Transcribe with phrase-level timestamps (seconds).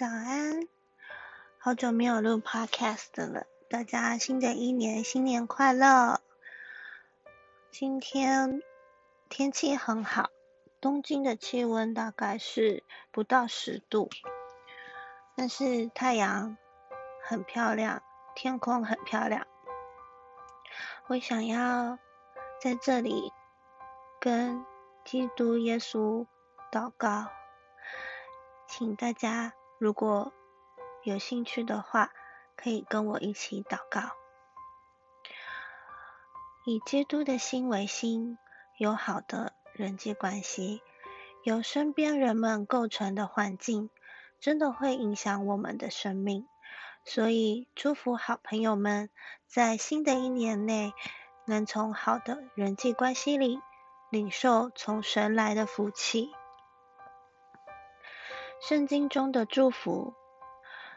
[0.00, 0.66] 早安！
[1.58, 6.22] 好久没有录 podcast 了，大家新的一年新年快乐！
[7.70, 8.62] 今天
[9.28, 10.30] 天气很好，
[10.80, 14.08] 东京的气温大概是不到十度，
[15.36, 16.56] 但是太阳
[17.22, 18.02] 很漂亮，
[18.34, 19.46] 天空很漂亮。
[21.08, 21.98] 我想要
[22.58, 23.30] 在这里
[24.18, 24.64] 跟
[25.04, 26.26] 基督耶稣
[26.72, 27.26] 祷告，
[28.66, 30.30] 请大家如果
[31.04, 32.12] 有兴趣的话，
[32.54, 34.10] 可以跟我一起祷告。
[36.66, 38.36] 以基督的心为心，
[38.76, 40.82] 有好的人际关系，
[41.44, 43.88] 由身边人们构成的环境，
[44.38, 46.46] 真的会影响我们的生命。
[47.06, 49.08] 所以，祝福好朋友们
[49.46, 50.92] 在新的一年内，
[51.46, 53.58] 能从好的人际关系里
[54.10, 56.30] 领受从神来的福气。
[58.60, 60.14] 圣经中的祝福，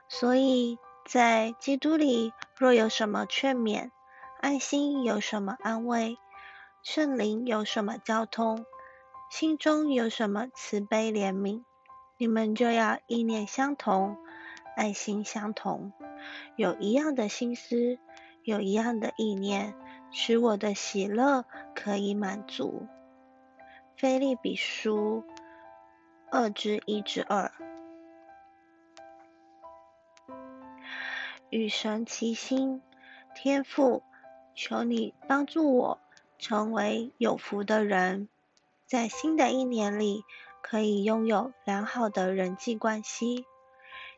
[0.09, 3.89] 所以在基督里，若有什么劝勉，
[4.41, 6.17] 爱心有什么安慰，
[6.83, 8.65] 圣灵有什么交通，
[9.31, 11.63] 心中有什么慈悲怜悯，
[12.17, 14.17] 你们就要意念相同。
[14.75, 15.93] 爱心相同，
[16.55, 17.99] 有一样的心思，
[18.43, 19.75] 有一样的意念，
[20.11, 22.87] 使我的喜乐可以满足。
[23.95, 25.23] 菲利比书
[26.35, 27.51] 二之一之二，
[31.51, 32.81] 与神齐心，
[33.35, 34.01] 天父，
[34.55, 35.99] 求你帮助我
[36.39, 38.29] 成为有福的人，
[38.87, 40.23] 在新的一年里
[40.63, 43.45] 可以拥有良好的人际关系。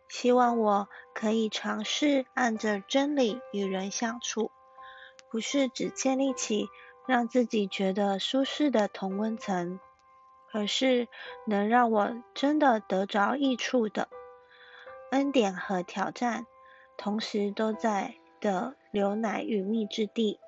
[0.07, 4.51] 希望我可以尝试按着真理与人相处，
[5.29, 6.69] 不是只建立起
[7.05, 9.81] 让自己觉得舒适的同温层，
[10.55, 11.09] 而是
[11.45, 14.07] 能让我真的得着益处的
[15.11, 16.45] 恩典和挑战，
[16.95, 20.39] 同时都在的牛奶与蜜之地，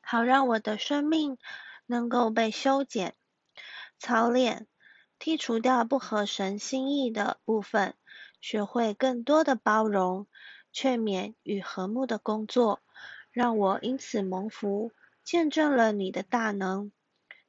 [0.00, 1.38] 好让我的生命
[1.86, 3.14] 能够被修剪、
[4.00, 4.66] 操练。
[5.20, 7.94] 剔除掉不合神心意的部分，
[8.40, 10.26] 学会更多的包容、
[10.72, 12.80] 劝勉与和睦的工作，
[13.30, 14.90] 让我因此蒙福，
[15.22, 16.90] 见证了你的大能，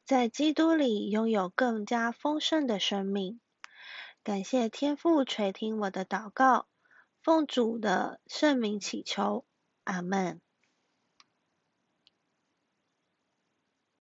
[0.06, 3.40] 在基督里拥有更加丰盛的生命。
[4.24, 6.68] 感谢天父垂听我的祷告，
[7.24, 9.46] 奉主的圣名祈求，
[9.84, 10.40] 阿门。